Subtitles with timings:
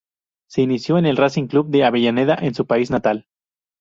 [0.49, 3.27] Se inició en el Racing Club de Avellaneda, en su país natal.